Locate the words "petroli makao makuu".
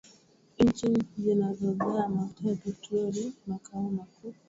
2.55-4.33